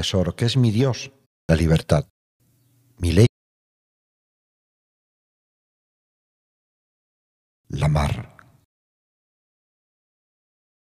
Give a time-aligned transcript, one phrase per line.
[0.00, 1.12] tesoro, que es mi Dios,
[1.46, 2.08] la libertad.
[2.96, 3.26] Mi ley,
[7.68, 8.14] la mar.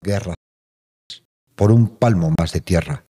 [0.04, 0.36] Guerra
[1.56, 3.06] por un palmo más de tierra,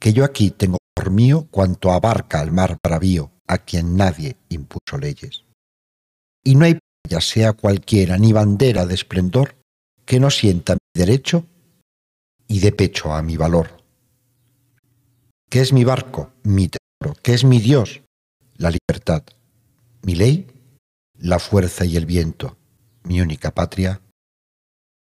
[0.00, 4.96] que yo aquí tengo por mío cuanto abarca el mar bravío, a quien nadie impuso
[4.98, 5.44] leyes.
[6.42, 9.56] Y no hay ya sea cualquiera ni bandera de esplendor
[10.06, 11.44] que no sienta mi derecho
[12.48, 13.81] y dé pecho a mi valor.
[15.52, 16.32] ¿Qué es mi barco?
[16.44, 17.14] Mi tesoro.
[17.22, 18.00] ¿Qué es mi Dios?
[18.56, 19.22] La libertad.
[20.00, 20.46] Mi ley,
[21.18, 22.56] la fuerza y el viento.
[23.02, 24.00] Mi única patria,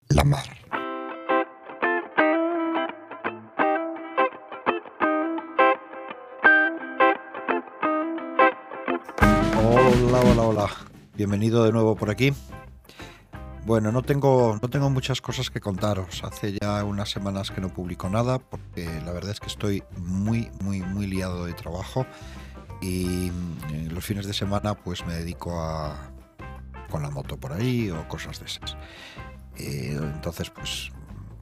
[0.08, 0.46] la mar.
[9.58, 10.70] Hola, hola, hola.
[11.14, 12.32] Bienvenido de nuevo por aquí.
[13.64, 16.24] Bueno, no tengo, no tengo muchas cosas que contaros.
[16.24, 20.50] Hace ya unas semanas que no publico nada porque la verdad es que estoy muy,
[20.62, 22.04] muy, muy liado de trabajo
[22.80, 26.10] y eh, los fines de semana pues me dedico a
[26.90, 28.76] con la moto por ahí o cosas de esas.
[29.56, 30.90] Eh, entonces pues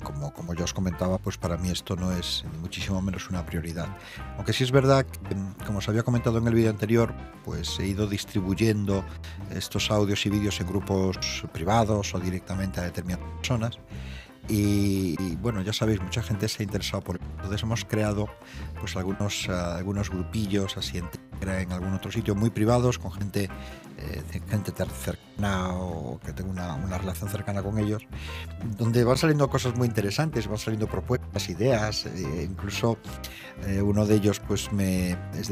[0.02, 3.44] como, como yo os comentaba, pues para mí esto no es ni muchísimo menos una
[3.44, 3.88] prioridad.
[4.36, 7.86] Aunque sí es verdad que, como os había comentado en el vídeo anterior, pues he
[7.86, 9.04] ido distribuyendo
[9.50, 13.78] estos audios y vídeos en grupos privados o directamente a determinadas personas.
[14.48, 17.20] Y, bueno, ya sabéis, mucha gente se ha interesado por.
[17.36, 18.28] Entonces hemos creado
[18.80, 20.98] pues algunos, uh, algunos grupillos así
[21.40, 23.48] en, en algún otro sitio muy privados con gente
[24.02, 28.02] eh, gente cercana o que tengo una, relación cercana con ellos,
[28.78, 32.96] donde van saliendo cosas muy interesantes, van saliendo propuestas, ideas, eh, incluso
[33.66, 35.50] eh, uno de ellos pues me es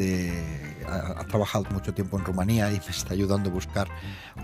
[0.86, 3.89] ha, trabajado mucho tiempo en Rumanía y me está ayudando a buscar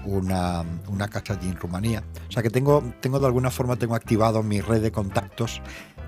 [0.05, 2.05] una, una casa allí en Rumanía.
[2.29, 5.63] O sea que tengo, tengo de alguna forma tengo activado mi red de contactos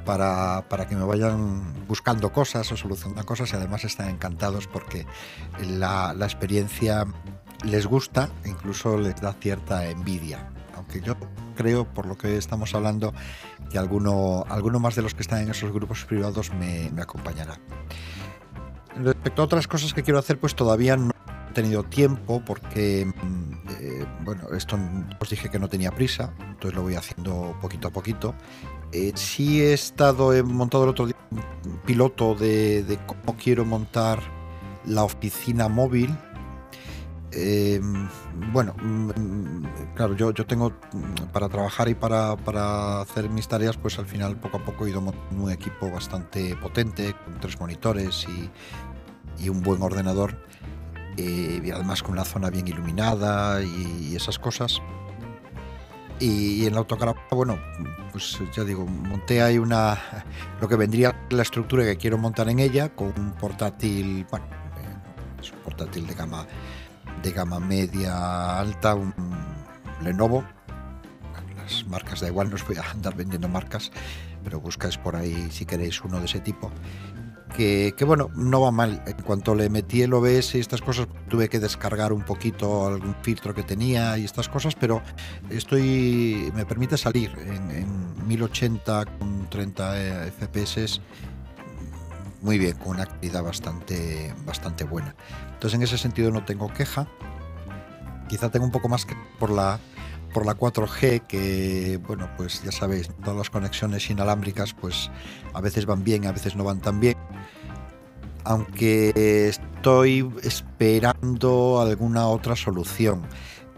[0.06, 5.04] para, para, que me vayan buscando cosas o solucionando cosas y además están encantados porque
[5.60, 7.04] la, la experiencia
[7.64, 10.48] les gusta e incluso les da cierta envidia.
[10.74, 11.16] Aunque yo
[11.56, 13.12] creo, por lo que estamos hablando,
[13.70, 17.58] que alguno, alguno más de los que están en esos grupos privados me, me acompañará.
[18.96, 21.15] Respecto a otras cosas que quiero hacer, pues todavía no
[21.56, 23.00] tenido tiempo porque,
[23.80, 24.78] eh, bueno, esto
[25.18, 28.34] os dije que no tenía prisa, entonces lo voy haciendo poquito a poquito.
[28.92, 34.20] Eh, sí he estado, he montado el otro día un piloto de, cómo quiero montar
[34.84, 36.14] la oficina móvil
[37.32, 37.80] eh,
[38.52, 43.76] bueno, mm, claro, yo, yo tengo mm, para trabajar y para, para, hacer mis tareas,
[43.76, 47.58] pues al final poco a poco he ido montando un equipo bastante potente, con tres
[47.60, 48.50] monitores y,
[49.44, 50.36] y un buen ordenador,
[51.16, 54.80] eh, además con una zona bien iluminada y, esas cosas.
[56.18, 57.58] Y, y en la autocaravana, bueno,
[58.12, 59.98] pues ya digo, monté ahí una,
[60.60, 65.40] lo que vendría la estructura que quiero montar en ella, con un portátil, bueno, eh,
[65.42, 66.46] es un portátil de gama
[67.22, 69.12] de gama media alta, un
[70.02, 70.44] Lenovo.
[71.56, 73.90] Las marcas da igual, no os voy a andar vendiendo marcas,
[74.44, 76.70] pero buscáis por ahí si queréis uno de ese tipo.
[77.56, 79.02] Que, bueno, no va mal.
[79.06, 83.14] En cuanto le metí el OBS y estas cosas, tuve que descargar un poquito algún
[83.22, 85.02] filtro que tenía y estas cosas, pero
[85.48, 91.00] estoy me permite salir en, en 1080 con 30 FPS
[92.42, 95.14] muy bien, con una calidad bastante, bastante buena.
[95.54, 97.08] Entonces en ese sentido no tengo queja.
[98.28, 99.80] Quizá tengo un poco más que por la,
[100.32, 105.10] por la 4G, que bueno, pues ya sabéis, todas las conexiones inalámbricas pues
[105.54, 107.16] a veces van bien, a veces no van tan bien.
[108.44, 113.22] Aunque estoy esperando alguna otra solución.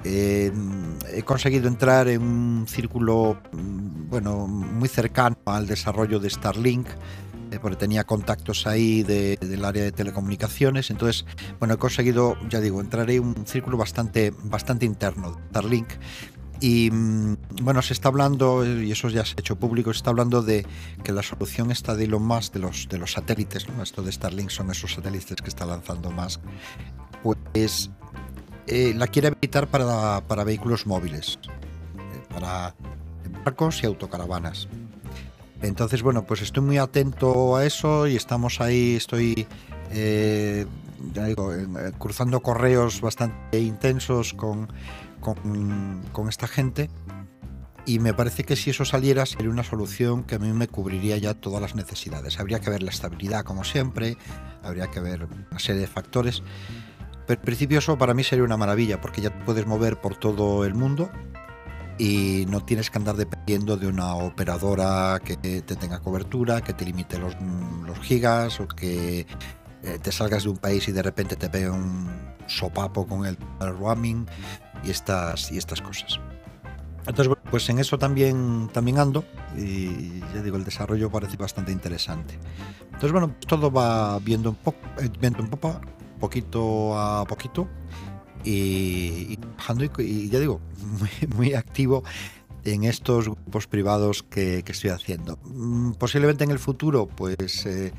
[0.04, 0.52] Eh,
[1.12, 6.86] he conseguido entrar en un círculo bueno, muy cercano al desarrollo de Starlink
[7.50, 10.90] eh, porque tenía contactos ahí de, del área de telecomunicaciones.
[10.90, 11.24] Entonces,
[11.58, 15.88] bueno, he conseguido, ya digo, entrar en un círculo bastante, bastante interno Starlink.
[16.60, 20.10] Y mm, bueno, se está hablando, y eso ya se ha hecho público, se está
[20.10, 20.66] hablando de
[21.04, 22.60] que la solución está de Elon Musk, de
[22.98, 23.82] los, satélites, ¿no?
[23.82, 26.40] Esto de Starlink son esos satélites que está lanzando Musk,
[27.22, 27.90] pues
[28.66, 32.74] eh, la quiere habilitar para, para vehículos móviles, eh, para
[33.44, 34.68] barcos y autocaravanas.
[35.62, 39.46] Entonces, bueno, pues estoy muy atento a eso y estamos ahí, estoy,
[39.90, 40.66] eh,
[41.98, 44.68] cruzando correos bastante intensos con,
[45.20, 46.90] con, con, esta gente
[47.86, 51.16] y me parece que si eso saliera sería una solución que a mí me cubriría
[51.16, 52.38] ya todas las necesidades.
[52.38, 54.18] Habría que ver la estabilidad como siempre,
[54.62, 56.42] habría que ver una serie de factores,
[57.26, 60.64] pero en principio eso para mí sería una maravilla porque ya puedes mover por todo
[60.64, 61.10] el mundo
[61.98, 66.84] y no tienes que andar dependiendo de una operadora que te tenga cobertura, que te
[66.84, 67.34] limite los,
[67.86, 69.26] los gigas o que
[69.82, 72.08] eh, te salgas de un país y de repente te pegue un
[72.46, 74.26] sopapo con el roaming
[74.84, 76.20] y estas, y estas cosas.
[77.06, 79.24] Entonces, pues en eso también, también ando
[79.56, 82.38] y ya digo, el desarrollo parece bastante interesante.
[82.84, 85.80] Entonces, bueno, todo va viendo un poco, eh, viendo un poco,
[86.20, 87.66] poquito a poquito
[88.44, 89.38] y,
[89.98, 90.60] y, ya digo,
[91.36, 92.04] muy, activo
[92.64, 95.38] en estos grupos privados que, estoy haciendo.
[95.44, 97.92] Mm, posiblemente en el futuro, pues eh,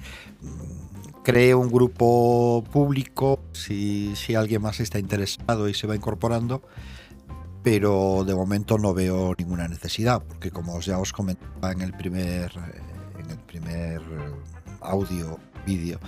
[1.24, 6.62] cree un grupo público si, si, alguien más está interesado y se va incorporando,
[7.64, 12.52] pero de momento no veo ninguna necesidad, porque como ya os comentaba en el primer,
[13.20, 14.02] en el primer
[14.82, 16.00] audio, vídeo,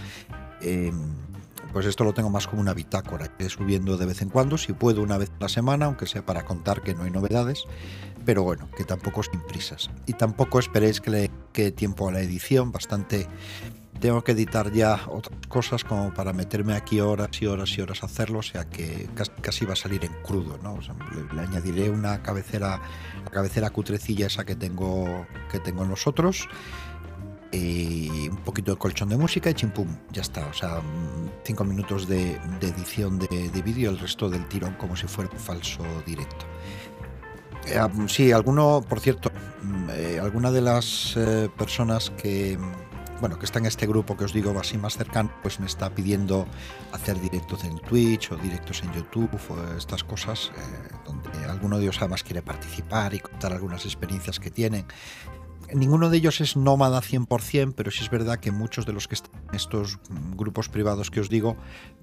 [0.61, 0.91] eh,
[1.73, 4.73] pues esto lo tengo más como una bitácora, que subiendo de vez en cuando, si
[4.73, 7.65] puedo una vez a la semana, aunque sea para contar que no hay novedades,
[8.25, 9.89] pero bueno, que tampoco sin prisas.
[10.05, 13.27] Y tampoco esperéis que le quede tiempo a la edición, bastante
[13.99, 18.03] tengo que editar ya otras cosas como para meterme aquí horas y horas y horas
[18.03, 19.09] a hacerlo, o sea que
[19.41, 20.79] casi, va a salir en crudo, ¿no?
[21.33, 22.81] le, añadiré una cabecera,
[23.23, 25.91] la cabecera cutrecilla esa que tengo que tengo en
[27.53, 30.47] un poquito de colchón de música y chimpum, ya está.
[30.47, 30.81] O sea,
[31.43, 35.83] cinco minutos de, edición de, vídeo, el resto del tirón como si fuera un falso
[36.05, 36.45] directo.
[37.67, 39.31] Eh, sí, alguno, por cierto,
[39.63, 42.57] mm, eh, alguna de las eh, personas que,
[43.21, 45.93] bueno, que está en este grupo que os digo así más cercano, pues me está
[45.93, 46.47] pidiendo
[46.91, 50.51] hacer directos en Twitch o directos en YouTube o estas cosas,
[51.05, 54.85] donde alguno de ellos además quiere participar y contar algunas experiencias que tienen
[55.73, 59.15] ninguno de ellos es nómada 100%, pero sí es verdad que muchos de los que
[59.15, 59.99] están en estos
[60.35, 61.55] grupos privados que os digo,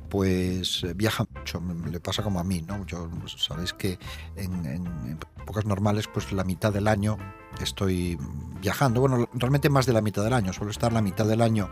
[0.09, 2.85] pues eh, viajan mucho, le pasa como a mí, ¿no?
[2.87, 3.99] Yo, sabéis que
[4.37, 7.19] en, en épocas normales, pues la mitad del año
[7.65, 8.19] estoy
[8.61, 11.71] viajando, bueno, realmente más de la mitad del año, suelo estar la mitad del año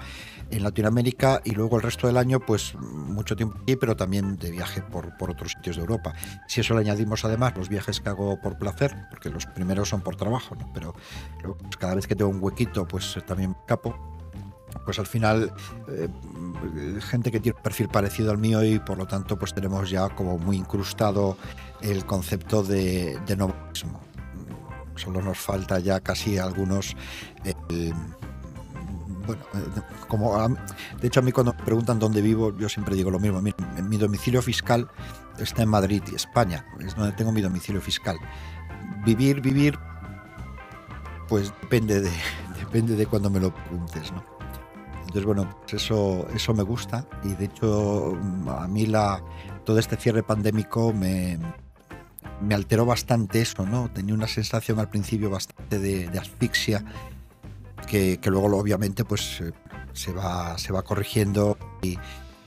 [0.51, 4.51] en Latinoamérica y luego el resto del año, pues mucho tiempo aquí, pero también de
[4.51, 6.15] viaje por, por otros sitios de Europa.
[6.47, 10.01] Si eso le añadimos además los viajes que hago por placer, porque los primeros son
[10.03, 10.95] por trabajo, pero
[11.43, 14.17] pues, cada vez que tengo un huequito, pues también me capo
[14.85, 15.53] pues al final
[15.89, 16.09] eh,
[17.01, 20.09] gente que tiene un perfil parecido al mío y por lo tanto pues tenemos ya
[20.11, 21.37] como muy incrustado
[21.81, 24.01] el concepto de, de nomadismo.
[24.97, 26.97] Solo nos falta ya casi algunos...
[29.27, 30.49] bueno, eh, como
[31.01, 33.41] de hecho a mí cuando me preguntan dónde vivo, yo siempre digo lo mismo.
[33.41, 33.53] Mi,
[33.83, 34.89] mi domicilio fiscal
[35.39, 38.19] está en Madrid España, es donde tengo mi domicilio fiscal.
[39.05, 39.79] Vivir, vivir,
[41.29, 42.11] pues depende de,
[42.59, 44.25] depende de cuando me lo preguntes, ¿no?
[45.01, 48.19] Entonces, bueno, pues eso, eso me gusta y de hecho
[48.49, 49.23] a mí la,
[49.65, 51.39] todo este cierre pandémico me,
[52.41, 53.91] me alteró bastante eso, ¿no?
[53.91, 56.85] Tenía una sensación al principio bastante de, asfixia
[57.87, 59.53] que, luego obviamente pues eh,
[59.93, 61.99] se va, se va corrigiendo y,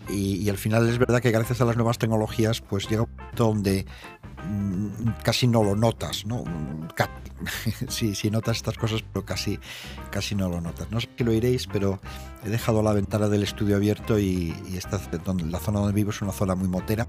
[0.10, 3.46] y, al final es verdad que gracias a las nuevas tecnologías pues llega un punto
[3.46, 3.86] donde
[5.24, 6.44] casi no lo notas, ¿no?
[7.88, 9.60] Sí, sí notas estas cosas, pero casi,
[10.12, 10.92] casi no lo notas.
[10.92, 12.00] No sé si lo iréis, pero
[12.44, 15.00] he dejado la ventana del estudio abierto y, esta,
[15.46, 17.08] la zona donde vivo es una zona muy motera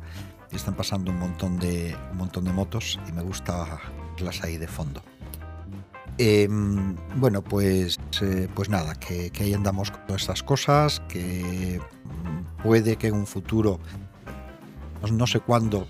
[0.53, 3.81] y están pasando un montón de, un montón de motos y me gusta
[4.15, 5.03] verlas ahí de fondo.
[6.19, 11.81] Em, bueno, pues, eh, pues nada, que, que, ahí andamos con estas cosas, que
[12.63, 13.81] puede que en un futuro,
[15.10, 15.89] no sé cuándo,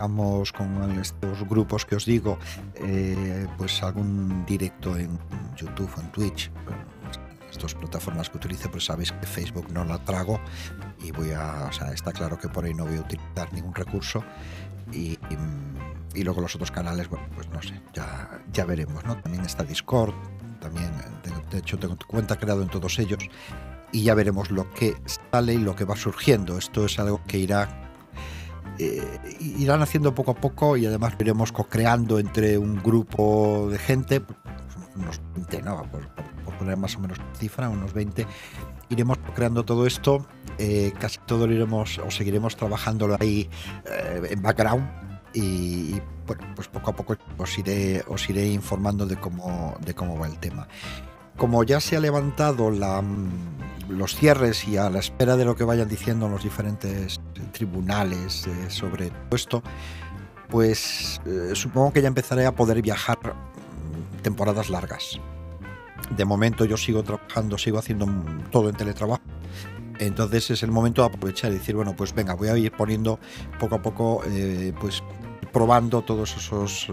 [0.00, 2.38] con estos grupos que os digo,
[2.74, 5.18] eh, pues algún directo en
[5.56, 6.50] YouTube o en Twitch.
[7.50, 10.40] estas plataformas que utilizo, pues sabéis que Facebook no la trago
[11.00, 13.74] y voy a, o sea, está claro que por ahí no voy a utilizar ningún
[13.74, 14.24] recurso
[14.92, 15.18] y,
[16.14, 19.16] y, luego los otros canales, bueno, pues no sé, ya, ya veremos, ¿no?
[19.20, 20.14] También está Discord,
[20.60, 20.90] también,
[21.50, 23.28] de hecho tengo cuenta creado en todos ellos
[23.92, 24.96] y ya veremos lo que
[25.32, 26.56] sale y lo que va surgiendo.
[26.56, 27.79] Esto es algo que irá
[28.80, 29.20] eh,
[29.58, 34.22] irán haciendo poco a poco y además iremos co-creando entre un grupo de gente,
[34.96, 35.82] unos 20, ¿no?
[35.90, 36.08] Por,
[36.58, 38.26] poner más o menos cifra, unos 20,
[38.88, 40.26] iremos creando todo esto.
[40.58, 43.48] Eh, casi todo lo iremos o seguiremos trabajándolo ahí
[43.86, 44.86] eh, en background
[45.34, 45.92] y,
[46.26, 50.26] bueno, pues poco a poco os iré, os iré informando de cómo, de cómo va
[50.26, 50.68] el tema.
[51.40, 53.02] Como ya se ha levantado la,
[53.88, 57.18] los cierres y a la espera de lo que vayan diciendo los diferentes
[57.52, 59.62] tribunales eh, sobre esto,
[60.50, 65.18] pues eh, supongo que ya empezaré a poder viajar mm, temporadas largas.
[66.14, 68.06] De momento yo sigo trabajando, sigo haciendo
[68.50, 69.22] todo en teletrabajo.
[69.98, 73.18] Entonces es el momento de aprovechar y decir, bueno, pues venga, voy a ir poniendo
[73.58, 75.02] poco a poco, eh, pues
[75.54, 76.86] probando todos esos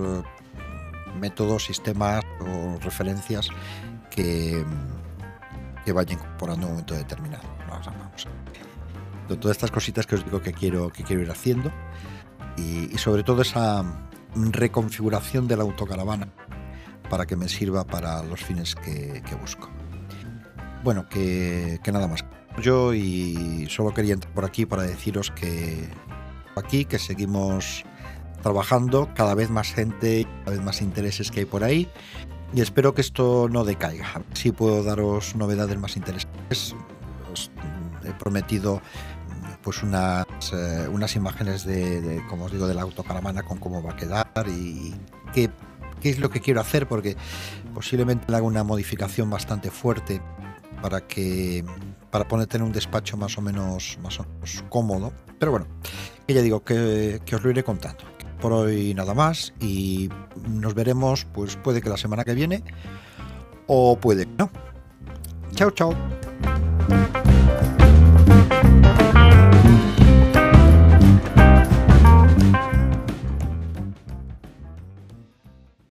[1.20, 3.50] métodos, sistemas o referencias
[4.18, 4.66] que,
[5.86, 7.44] que vaya incorporando en un momento determinado.
[7.70, 8.28] Vamos,
[9.28, 11.72] Todas estas cositas que os digo que quiero, que quiero ir haciendo
[12.58, 13.84] y, sobre todo esa
[14.34, 16.30] reconfiguración de la autocaravana
[17.10, 19.70] para que me sirva para los fines que, busco.
[20.84, 22.26] Bueno, que, que nada más.
[22.62, 25.88] Yo y solo quería entrar por aquí para deciros que
[26.56, 27.84] aquí, que seguimos
[28.42, 31.88] trabajando, cada vez más gente, cada vez más intereses que hay por ahí.
[32.54, 34.22] Y espero que esto no decaiga.
[34.34, 36.76] Si puedo daros novedades más interesantes.
[37.32, 37.52] Os
[38.06, 38.82] he prometido
[39.62, 43.92] pues unas, eh, unas imágenes de, como os digo, de la autocaravana con cómo va
[43.92, 44.96] a quedar y
[45.34, 45.50] qué,
[46.00, 47.18] qué es lo que quiero hacer, porque
[47.74, 50.22] posiblemente le haga una modificación bastante fuerte
[50.82, 51.66] para que
[52.12, 55.12] para ponerte en un despacho más o menos más o menos cómodo.
[55.38, 55.68] Pero bueno,
[56.26, 58.06] que ya digo que, que os lo iré contando
[58.38, 60.10] por hoy nada más y
[60.48, 62.64] nos veremos pues puede que la semana que viene
[63.68, 64.50] o puede que no.
[65.56, 65.94] Chao, chao.